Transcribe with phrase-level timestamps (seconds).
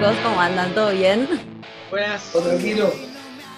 [0.00, 0.16] chicos?
[0.22, 0.74] ¿Cómo andan?
[0.74, 1.28] ¿Todo bien?
[1.90, 2.32] Buenas.
[2.32, 2.92] ¿Todo tranquilo?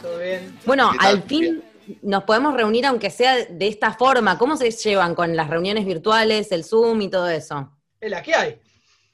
[0.01, 0.59] ¿Todo bien?
[0.65, 1.63] Bueno, al fin
[2.03, 4.39] nos podemos reunir aunque sea de esta forma.
[4.39, 7.71] ¿Cómo se llevan con las reuniones virtuales, el Zoom y todo eso?
[8.01, 8.61] Es la que hay.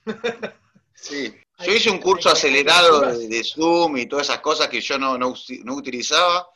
[1.00, 1.32] Sí.
[1.60, 5.32] Yo hice un curso acelerado de, Zoom y todas esas cosas que yo no, no,
[5.62, 6.48] no utilizaba.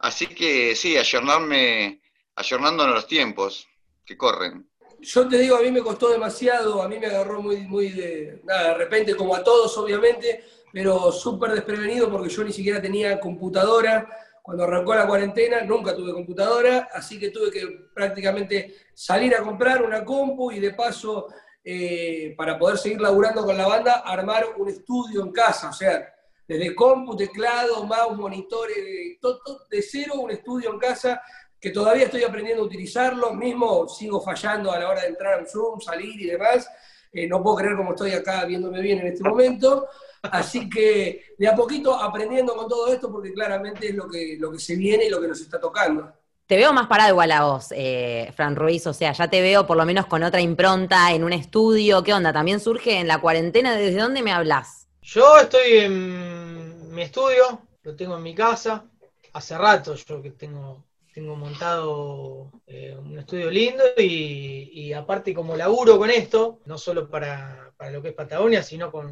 [0.00, 2.02] Así que sí, ayornarme,
[2.36, 3.66] ayornándonos los tiempos
[4.04, 4.68] que corren.
[5.04, 8.40] Yo te digo, a mí me costó demasiado, a mí me agarró muy, muy de,
[8.42, 14.08] de repente, como a todos, obviamente, pero súper desprevenido porque yo ni siquiera tenía computadora.
[14.42, 19.82] Cuando arrancó la cuarentena, nunca tuve computadora, así que tuve que prácticamente salir a comprar
[19.82, 21.28] una compu y de paso,
[21.62, 26.14] eh, para poder seguir laburando con la banda, armar un estudio en casa, o sea,
[26.48, 31.22] desde compu, teclado, mouse, monitores, todo, todo de cero, un estudio en casa
[31.64, 35.48] que todavía estoy aprendiendo a utilizarlo, mismo sigo fallando a la hora de entrar al
[35.48, 36.68] Zoom, salir y demás.
[37.10, 39.88] Eh, no puedo creer cómo estoy acá viéndome bien en este momento.
[40.20, 44.52] Así que de a poquito aprendiendo con todo esto, porque claramente es lo que, lo
[44.52, 46.12] que se viene y lo que nos está tocando.
[46.46, 49.66] Te veo más parado igual a vos, eh, Fran Ruiz, o sea, ya te veo
[49.66, 52.02] por lo menos con otra impronta, en un estudio.
[52.02, 52.30] ¿Qué onda?
[52.34, 53.74] ¿También surge en la cuarentena?
[53.74, 54.86] ¿Desde dónde me hablas?
[55.00, 58.84] Yo estoy en mi estudio, lo tengo en mi casa.
[59.32, 65.98] Hace rato yo que tengo, tengo montado eh, un estudio lindo y, aparte como laburo
[65.98, 69.10] con esto, no solo para, para lo que es Patagonia, sino con,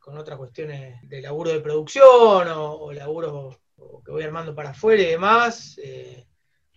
[0.00, 3.58] con otras cuestiones de laburo de producción o, o laburo
[4.04, 5.78] que voy armando para afuera y demás.
[5.82, 6.26] eh,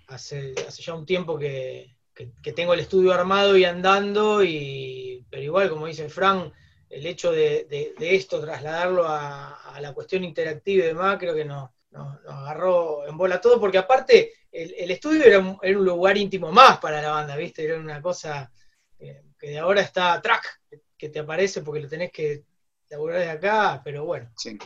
[0.07, 5.43] hace, hace ya un tiempo que, que- tengo el estudio armado y andando, y, pero
[5.43, 6.51] igual, como dice Fran,
[6.89, 11.45] el hecho de, de- esto, trasladarlo a, a la cuestión interactiva y demás, creo que
[11.45, 15.77] nos, nos- nos agarró en bola todo, porque aparte el, el estudio era un, era
[15.77, 17.63] un lugar íntimo más para la banda, ¿viste?
[17.63, 18.51] Era una cosa
[18.99, 20.61] eh, que de ahora está track,
[20.97, 22.43] que te aparece porque lo tenés que
[22.89, 24.57] laburar desde acá, pero bueno, Sí.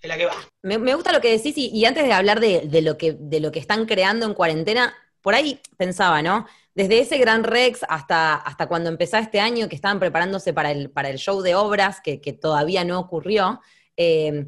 [0.00, 0.34] es la que va.
[0.62, 3.16] Me, me gusta lo que decís y, y antes de hablar de, de lo que,
[3.18, 6.46] de lo que están creando en cuarentena, por ahí pensaba, ¿no?
[6.74, 10.90] Desde ese Gran Rex hasta, hasta cuando empezó este año, que estaban preparándose para el,
[10.90, 13.60] para el show de obras, que, que todavía no ocurrió,
[13.96, 14.44] eh,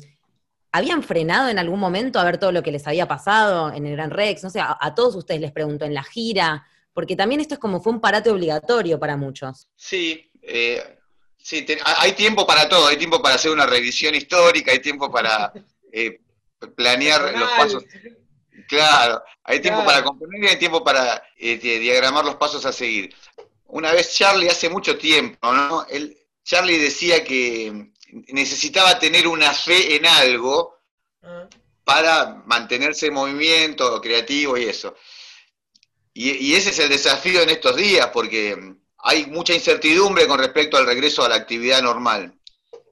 [0.72, 3.92] ¿habían frenado en algún momento a ver todo lo que les había pasado en el
[3.96, 4.42] Gran Rex?
[4.44, 7.60] No sé, a, a todos ustedes les pregunto, en la gira, porque también esto es
[7.60, 9.68] como fue un parate obligatorio para muchos.
[9.76, 10.98] Sí, eh,
[11.36, 15.10] sí te- hay tiempo para todo, hay tiempo para hacer una revisión histórica, hay tiempo
[15.10, 15.52] para
[15.92, 16.20] eh,
[16.76, 17.84] planear los pasos.
[18.68, 19.92] Claro, hay tiempo Claro.
[19.92, 23.14] para componer y hay tiempo para eh, di- diagramar los pasos a seguir.
[23.66, 25.86] Una vez Charlie, hace mucho tiempo, ¿no?
[25.86, 27.90] Él, Charlie decía que
[28.28, 30.78] necesitaba tener una fe en algo
[31.22, 31.48] Ah,
[31.84, 34.94] para mantenerse en movimiento, creativo y eso.
[36.12, 38.56] Y, y ese es el desafío en estos días, porque
[38.98, 42.38] hay mucha incertidumbre con respecto al regreso a la actividad normal.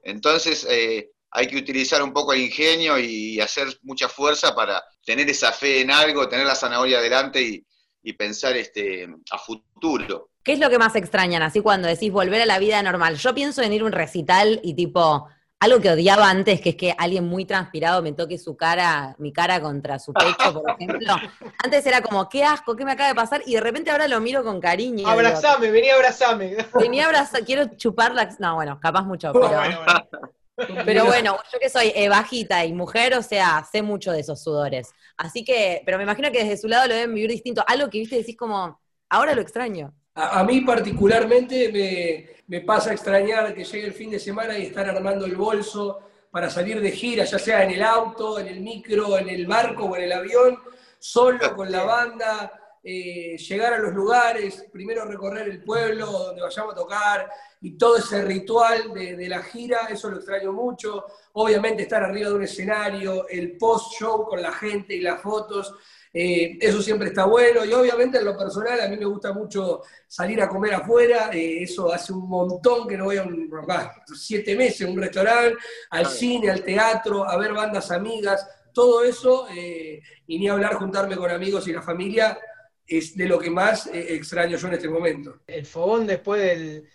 [0.02, 5.28] Entonces, eh, hay que utilizar un poco el ingenio y hacer mucha fuerza para tener
[5.28, 7.66] esa fe en algo, tener la zanahoria adelante y,
[8.02, 10.30] y pensar este, a futuro.
[10.46, 13.16] ¿Qué es lo que más extrañan así cuando decís volver a la vida normal?
[13.16, 15.26] Yo pienso en ir a un recital y tipo,
[15.58, 19.32] algo que odiaba antes, que es que alguien muy transpirado me toque su cara, mi
[19.32, 21.16] cara contra su pecho, por ejemplo.
[21.64, 24.20] Antes era como, qué asco, qué me acaba de pasar, y de repente ahora lo
[24.20, 25.08] miro con cariño.
[25.08, 26.56] Abrazame, vení, abrazame.
[26.78, 28.32] Venía a abrazar, quiero chupar la...
[28.38, 29.48] No, bueno, capaz mucho, pero...
[29.48, 30.84] Bueno, bueno.
[30.84, 34.40] Pero bueno, yo que soy eh, bajita y mujer, o sea, sé mucho de esos
[34.40, 34.94] sudores.
[35.16, 37.64] Así que, pero me imagino que desde su lado lo deben vivir distinto.
[37.66, 38.80] Algo que viste decís como,
[39.10, 39.92] ahora lo extraño.
[40.16, 44.58] A, a mí particularmente me, me pasa a extrañar que llegue el fin de semana
[44.58, 46.00] y estar armando el bolso
[46.30, 49.84] para salir de gira, ya sea en el auto, en el micro, en el barco
[49.84, 50.58] o en el avión,
[50.98, 56.74] solo con la banda, eh, llegar a los lugares, primero recorrer el pueblo donde vayamos
[56.74, 61.04] a tocar y todo ese ritual de, de la gira, eso lo extraño mucho.
[61.32, 65.74] Obviamente estar arriba de un escenario, el post-show con la gente y las fotos,
[66.18, 69.82] eh, eso siempre está bueno y obviamente en lo personal a mí me gusta mucho
[70.06, 73.92] salir a comer afuera, eh, eso hace un montón que no voy a un, bah,
[74.14, 75.56] siete meses a un restaurante,
[75.90, 76.16] al Claro.
[76.16, 81.30] cine, al teatro, a ver bandas amigas, todo eso, eh, y ni hablar juntarme con
[81.30, 82.38] amigos y la familia,
[82.86, 85.40] es de lo que más eh, extraño yo en este momento.
[85.46, 86.88] el fogón después del,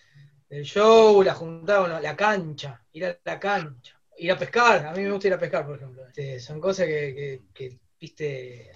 [0.50, 4.94] del show, la juntada, bueno, la cancha, ir a la cancha, ir a pescar, a
[4.94, 6.06] mí me gusta ir a pescar, por ejemplo.
[6.08, 8.72] Este, son cosas que, que, que, viste,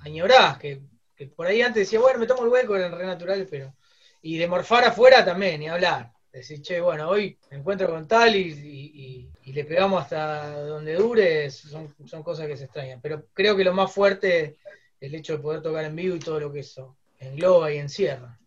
[0.00, 0.80] añorás, que,
[1.14, 3.74] que por ahí antes decía, bueno, me tomo el hueco, eran re naturales, pero...
[4.22, 6.12] Y de morfar afuera también, ni hablar.
[6.32, 10.60] Decir, che, bueno, hoy me encuentro con tal y, y- y- y le pegamos hasta
[10.62, 13.00] donde dure, son, son cosas que se extrañan.
[13.00, 14.54] Pero creo que lo más fuerte es
[15.00, 18.38] el hecho de poder tocar en vivo y todo lo que eso engloba y encierra.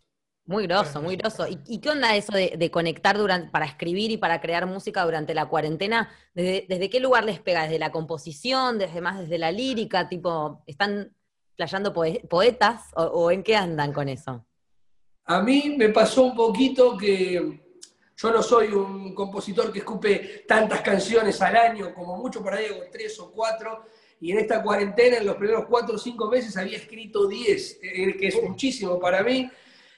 [0.46, 1.46] Muy groso, muy groso.
[1.48, 5.46] ¿Y, qué onda eso de, conectar durante, para escribir y para crear música durante la
[5.46, 6.10] cuarentena?
[6.34, 7.64] ¿Desde, qué lugar les pega?
[7.64, 8.80] ¿Desde la composición?
[8.80, 10.10] ¿Desde más desde la lírica?
[10.10, 11.16] Tipo, ¿están
[11.60, 12.84] playando poetas?
[12.96, 14.46] ¿O, en qué andan con eso?
[15.26, 17.60] A mí me pasó un poquito que
[18.16, 22.68] yo no soy un compositor que escupe tantas canciones al año, como mucho por ahí
[22.68, 23.84] hago tres o cuatro,
[24.22, 28.28] y en esta cuarentena, en los primeros cuatro o cinco meses, había escrito diez, que
[28.28, 29.50] es muchísimo para mí.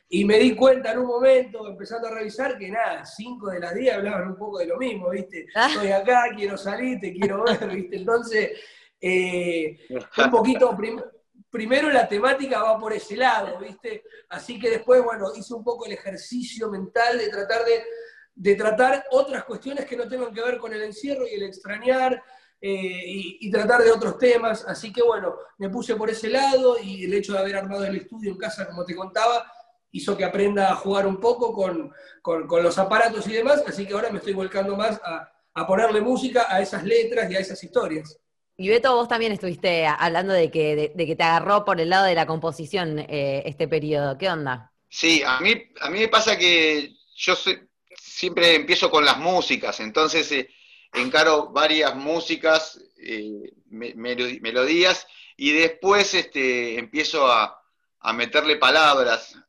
[0.10, 3.76] Y me di cuenta en un momento, empezando a revisar, que nada, cinco de las
[3.76, 5.46] diez hablaban un poco de lo mismo, ¿viste?
[5.56, 5.70] Ah.
[5.72, 7.98] Estoy acá, quiero salir, te quiero ver, ¿viste?
[7.98, 8.52] Entonces,
[9.00, 11.21] eh, un poquito, primero
[11.52, 14.04] la temática va por ese lado, ¿viste?
[14.30, 19.44] Así que después, bueno, hice un poco el ejercicio mental de tratar de, tratar otras
[19.44, 22.24] cuestiones que no tengan que ver con el encierro y el extrañar,
[22.64, 23.04] eh,
[23.40, 24.64] y, tratar de otros temas.
[24.68, 27.98] Así que bueno, me puse por ese lado y el hecho de haber armado el
[27.98, 29.52] estudio en casa, como te contaba,
[29.92, 31.92] hizo que aprenda a jugar un poco con,
[32.64, 35.28] los aparatos y demás, así que ahora me estoy volcando más a,
[35.68, 38.21] ponerle música a esas letras y a esas historias.
[38.62, 42.06] Y Beto, vos también estuviste hablando de que, de, que te agarró por el lado
[42.06, 44.20] de la composición eh, este periodo.
[44.20, 44.72] ¿Qué onda?
[44.88, 47.34] Sí, a mí, a mí me pasa que yo
[47.98, 50.48] siempre empiezo con las músicas, entonces eh,
[50.94, 57.60] encaro varias músicas, eh, melodías, y después este, empiezo a,
[58.00, 59.40] a meterle palabras.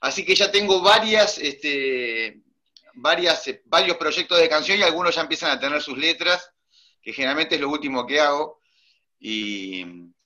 [0.00, 2.40] Así que ya tengo varias, este,
[2.94, 6.50] varias, varios proyectos de canción y algunos ya empiezan a tener sus letras,
[7.04, 8.60] que generalmente es lo último que hago.
[9.20, 9.84] Y,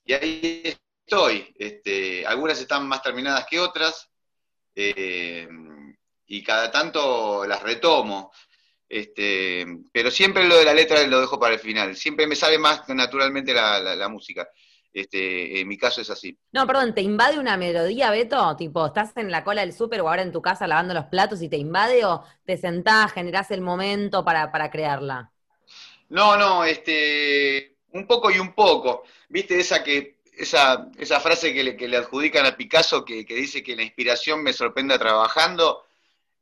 [0.09, 1.53] ahí estoy.
[1.57, 4.09] Este, algunas están más terminadas que otras.
[4.75, 5.47] Eh,
[6.25, 8.31] y cada tanto las retomo.
[8.87, 11.95] Este, pero siempre lo de la letra lo dejo para el final.
[11.95, 14.47] Siempre me sale más naturalmente la música.
[14.91, 16.37] Este, en mi caso es así.
[16.51, 18.55] No, perdón, ¿te invade una melodía, Beto?
[18.55, 21.41] Tipo, ¿estás en la cola del súper o ahora en tu casa lavando los platos
[21.41, 25.31] y te invade o te sentás, generás el momento para, crearla?
[26.09, 29.03] No, no, este, un poco y un poco.
[29.29, 33.61] ¿Viste esa que esa, esa frase que le, que le adjudican a Picasso que, dice
[33.61, 35.85] que la inspiración me sorprende trabajando?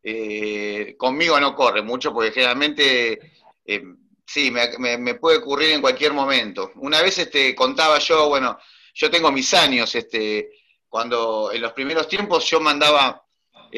[0.04, 3.20] Eh, conmigo no corre mucho porque generalmente
[3.66, 3.84] eh,
[4.28, 6.74] Sí, me, puede ocurrir en cualquier momento.
[6.76, 8.60] Una vez este, contaba yo, bueno,
[8.94, 10.52] yo tengo mis años, este,
[10.90, 13.26] cuando en los primeros tiempos yo mandaba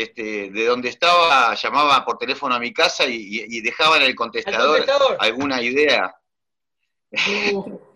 [0.01, 4.85] este, de donde estaba, llamaba por teléfono a mi casa y, dejaba en el contestador,
[5.19, 6.15] alguna idea.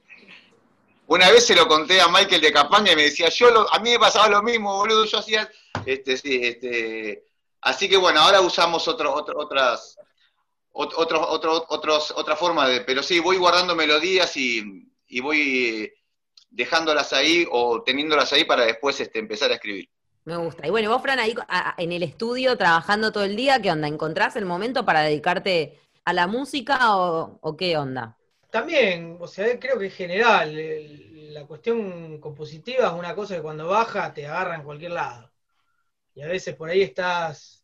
[1.08, 3.92] Una vez se lo conté a Michael de Campaña y me decía, yo a mí
[3.92, 5.50] me pasaba lo mismo, boludo, yo hacía,
[5.86, 7.26] este, sí, este,
[7.62, 9.98] así que bueno, ahora usamos otro, otras,
[10.72, 14.90] otro, otro, otros, otra forma de, pero sí, voy guardando melodías y,
[15.22, 15.94] voy
[16.50, 19.90] dejándolas ahí o teniéndolas ahí para después este, empezar a escribir.
[20.26, 20.66] Me gusta.
[20.66, 21.36] Y bueno, vos, Fran, ahí
[21.78, 23.88] en el estudio trabajando todo el día, ¿qué onda?
[23.88, 28.18] ¿Encontrás el momento para dedicarte a la música o, qué onda?
[28.50, 33.68] También, o sea, creo que en general, la cuestión compositiva es una cosa que cuando
[33.68, 35.32] baja te agarra en cualquier lado.
[36.16, 37.64] Y a veces por ahí estás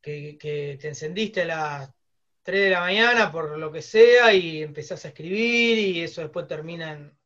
[0.00, 1.90] que, te encendiste a las
[2.42, 6.46] 3 de la mañana por lo que sea y empezás a escribir y eso después
[6.48, 7.16] termina en...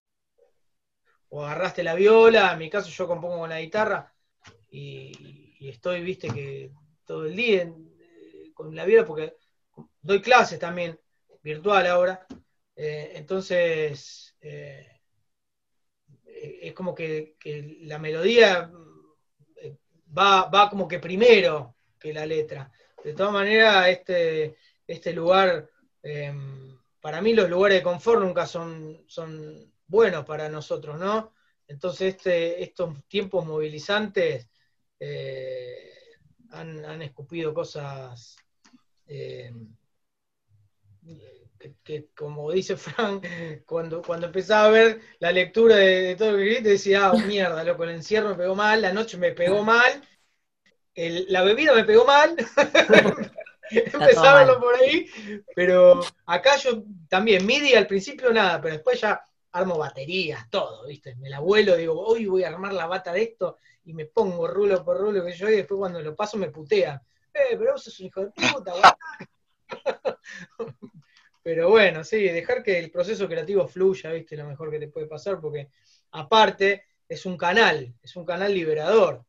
[1.31, 4.13] o agarraste la viola, en mi caso yo compongo con la guitarra
[4.71, 6.71] y, estoy, viste, que
[7.05, 9.37] todo el día eh, con la viola porque
[10.01, 10.99] doy clases también
[11.43, 12.27] virtual ahora,
[12.77, 14.87] eh, entonces eh,
[16.25, 17.37] es como que,
[17.83, 18.71] la melodía
[20.17, 22.71] va, va como que primero que la letra.
[23.03, 24.57] De todas maneras, este,
[24.87, 25.69] este lugar,
[27.01, 31.33] para mí los lugares de confort nunca son, son buenos para nosotros, ¿no?
[31.69, 34.49] Entonces este, estos tiempos movilizantes
[35.01, 35.91] eh,
[36.51, 38.37] han, escupido cosas
[39.07, 39.75] em,
[41.83, 43.27] que, como dice Frank,
[43.67, 47.85] cuando, cuando empezaba a ver la lectura de, todo lo que decía, ah, mierda, loco,
[47.85, 50.03] el encierro me pegó mal, la noche me pegó mal,
[50.95, 52.37] la bebida me pegó mal,
[53.71, 55.09] empezaba por ahí,
[55.55, 59.23] pero acá yo también, MIDI al principio nada, pero después ya
[59.57, 61.15] armo baterías, todo, ¿viste?
[61.17, 64.47] Me la vuelo, digo, hoy voy a armar la bata de esto y me pongo
[64.47, 67.03] rulo por rulo que yo y después cuando lo paso me putea.
[67.33, 68.73] Eh, pero vos sos un hijo de puta,
[71.43, 74.37] Pero bueno, sí, dejar que el proceso creativo fluya, ¿viste?
[74.37, 75.69] Lo mejor que te puede pasar, porque
[76.11, 79.25] aparte es un canal, es un canal liberador.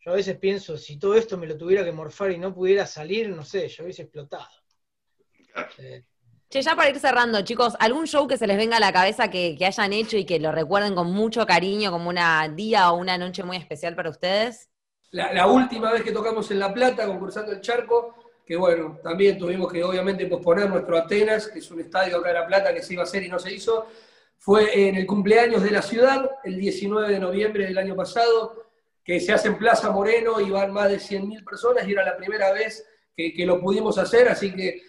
[0.00, 2.86] Yo a veces pienso, si todo esto me lo tuviera que morfar y no pudiera
[2.86, 4.48] salir, no sé, yo hubiese explotado.
[6.50, 9.30] Che, ya para ir cerrando, chicos, ¿algún show que se les venga a la cabeza
[9.30, 13.16] que, hayan hecho y que lo recuerden con mucho cariño, como una día o una
[13.16, 14.68] noche muy especial para ustedes?
[15.12, 19.72] la, última vez que tocamos en La Plata, concursando el Charco, que bueno, también tuvimos
[19.72, 22.94] que obviamente posponer nuestro Atenas, que es un estadio acá en La Plata que se
[22.94, 23.86] iba a hacer y no se hizo,
[24.36, 28.70] fue en el cumpleaños de la ciudad, el 19 de noviembre del año pasado,
[29.04, 32.16] que se hace en Plaza Moreno y van más de 100.000 personas y era la
[32.16, 32.84] primera vez
[33.16, 34.82] que, lo pudimos hacer, así que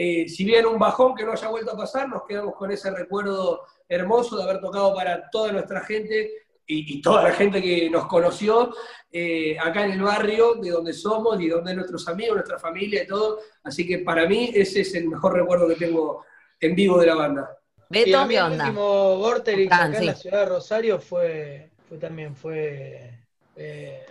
[0.00, 2.88] eh, si bien un bajón que no haya vuelto a pasar, nos quedamos con ese
[2.88, 6.30] recuerdo hermoso de haber tocado para toda nuestra gente
[6.64, 8.72] y, toda la gente que nos conoció
[9.10, 13.06] eh, acá en el barrio, de donde somos y donde nuestros amigos, nuestra familia y
[13.08, 13.40] todo.
[13.64, 16.24] Así que para mí ese es el mejor recuerdo que tengo
[16.60, 17.58] en vivo de la banda.
[17.88, 18.66] Beto, ¿qué onda?
[18.66, 23.24] El último Vorterix acá en la ciudad de Rosario fue, fue también fue,
[23.56, 24.06] eh,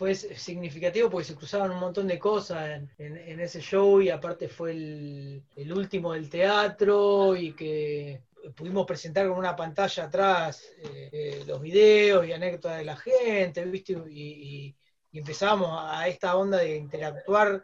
[0.00, 4.70] fue significativo porque se cruzaban un montón de cosas en, ese show y aparte fue
[4.70, 8.22] el, el último del teatro y que
[8.56, 13.62] pudimos presentar con una pantalla atrás eh, eh, los videos y anécdotas de la gente,
[13.66, 13.92] ¿viste?
[14.08, 14.74] Y,
[15.12, 17.62] empezamos a esta onda de interactuar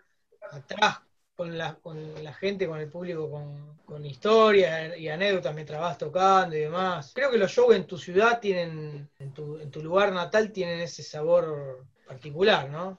[0.51, 0.99] atrás
[1.35, 5.97] con la, con la gente, con el público, con, con historias y anécdotas mientras vas
[5.97, 7.13] tocando y demás.
[7.15, 10.81] Creo que los shows en tu ciudad tienen, en tu, en tu lugar natal, tienen
[10.81, 12.99] ese sabor particular, ¿no?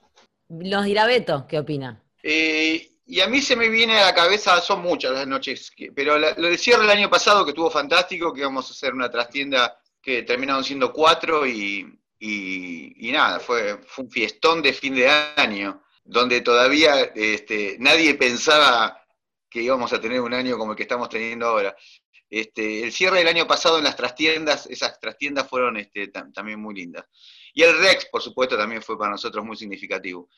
[0.49, 2.03] Nos dirá Beto, ¿qué opina?
[2.23, 6.17] Eh, y a mí se me viene a la cabeza, son muchas las noches, pero
[6.19, 9.79] lo del cierre el año pasado que estuvo fantástico, que íbamos a hacer una trastienda
[10.01, 11.99] que terminaron siendo cuatro y,
[12.99, 19.01] nada, fue, un fiestón de fin de año, donde todavía este, nadie pensaba
[19.49, 21.75] que íbamos a tener un año como el que estamos teniendo ahora.
[22.29, 26.75] Este, el cierre del año pasado en las trastiendas, esas trastiendas fueron este, también muy
[26.75, 27.05] lindas.
[27.57, 30.29] Y el Rex, por supuesto, también fue para nosotros muy significativo.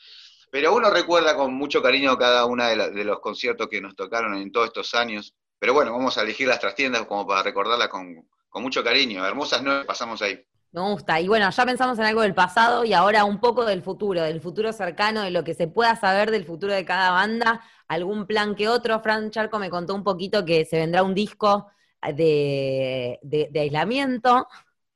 [0.49, 4.53] Pero uno recuerda con mucho cariño cada uno de, los conciertos que nos tocaron en
[4.53, 5.35] todos estos años.
[5.59, 9.25] Pero bueno, vamos a elegir las trastiendas como para recordarlas con, mucho cariño.
[9.25, 10.41] Hermosas no pasamos ahí.
[10.71, 11.19] Me gusta.
[11.19, 14.39] Y bueno, ya pensamos en algo del pasado y ahora un poco del futuro, del
[14.39, 17.61] futuro cercano, de lo que se pueda saber del futuro de cada banda.
[17.89, 19.01] Algún plan que otro.
[19.01, 21.67] Fran Charco me contó un poquito que se vendrá un disco
[22.01, 24.47] de, de aislamiento.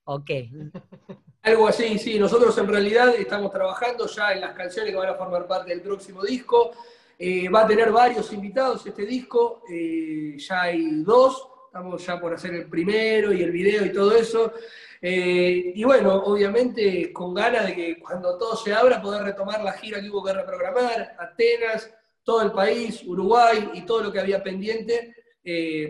[0.05, 0.49] ¿O qué?
[1.43, 2.17] Algo así, sí.
[2.17, 5.81] Nosotros en realidad estamos trabajando ya en las canciones que van a formar parte del
[5.81, 6.71] próximo disco.
[7.19, 9.61] Eh, va a tener varios invitados este disco.
[9.69, 11.49] Eh, ya hay dos.
[11.65, 14.53] Estamos ya por hacer el primero y el video y todo eso.
[15.01, 19.73] Eh, y bueno, obviamente con ganas de que cuando todo se abra poder retomar la
[19.73, 24.41] gira que hubo que reprogramar, Atenas, todo el país, Uruguay y todo lo que había
[24.41, 25.13] pendiente,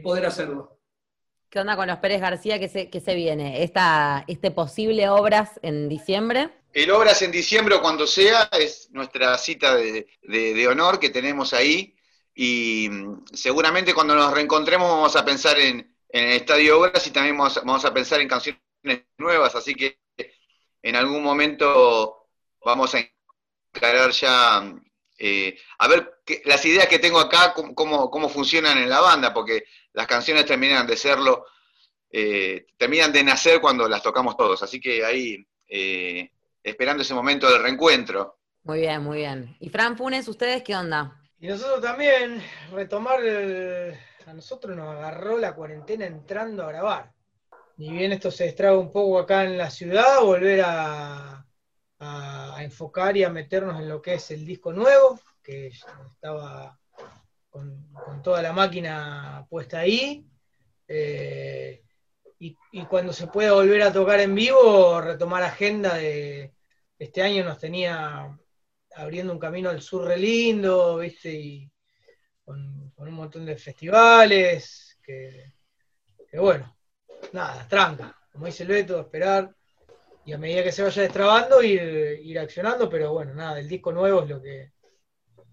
[0.01, 0.79] poder hacerlo.
[1.53, 2.57] ¿Qué onda con los Pérez García?
[2.57, 3.61] ¿Qué se, se viene?
[3.61, 6.49] ¿Esta, ¿Este posible Obras en diciembre?
[6.73, 11.95] El Obras en diciembre o cuando sea es nuestra cita de, honor que tenemos ahí
[12.33, 17.37] y mm, seguramente cuando nos reencontremos vamos a pensar en, el Estadio Obras y también
[17.37, 18.59] vamos a, pensar en canciones
[19.19, 19.99] nuevas, así que
[20.81, 22.29] en algún momento
[22.65, 23.07] vamos a
[23.71, 24.73] encarar ya
[25.19, 29.65] eh, a ver las ideas que tengo acá, cómo, cómo, funcionan en la banda, porque
[29.93, 31.45] las canciones terminan de serlo,
[32.09, 34.61] eh, terminan de nacer cuando las tocamos todos.
[34.61, 36.29] Así que ahí, eh,
[36.61, 38.39] esperando ese momento del reencuentro.
[38.63, 39.55] Muy bien, muy bien.
[39.59, 41.19] ¿Y Fran Funes, ustedes qué onda?
[41.39, 47.11] Y nosotros también, retomar, a nosotros nos agarró la cuarentena entrando a grabar.
[47.77, 51.45] Ni bien esto se estraga un poco acá en la ciudad, volver a,
[51.99, 56.79] a enfocar y a meternos en lo que es el disco nuevo, que estaba
[57.53, 60.25] con, toda la máquina puesta ahí.
[60.87, 61.81] Eh,
[62.39, 66.53] y, cuando se pueda volver a tocar en vivo, retomar agenda de
[66.99, 68.37] este año nos tenía
[68.95, 71.31] abriendo un camino al sur re lindo, ¿viste?
[71.31, 71.71] Y
[72.43, 75.53] con, un montón de festivales, que,
[76.33, 76.75] bueno,
[77.31, 79.55] nada, tranca, como dice el Beto, esperar
[80.25, 81.81] y a medida que se vaya destrabando ir,
[82.23, 84.73] ir accionando, pero bueno, nada, el disco nuevo es lo que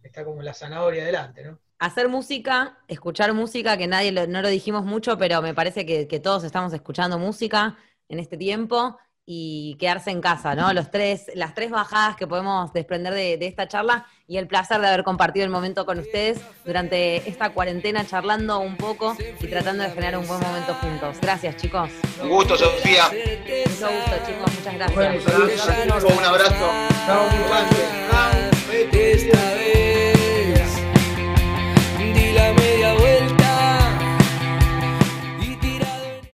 [0.02, 1.60] está como la zanahoria adelante, ¿no?
[1.80, 6.44] Hacer música, escuchar música, que nadie no lo dijimos mucho, pero me parece que, todos
[6.44, 7.76] estamos escuchando música
[8.08, 10.72] en este tiempo y quedarse en casa, ¿no?
[10.74, 14.88] Los tres, las tres bajadas que podemos desprender de, esta charla y el placer de
[14.88, 19.90] haber compartido el momento con ustedes durante esta cuarentena, charlando un poco y tratando de
[19.90, 21.16] generar un buen momento juntos.
[21.22, 21.90] Gracias, chicos.
[22.22, 23.04] Un gusto, Sofía.
[23.04, 24.52] Mucho gusto, chicos.
[24.58, 25.24] Muchas gracias.
[26.18, 26.70] un abrazo.
[27.06, 27.28] Chao,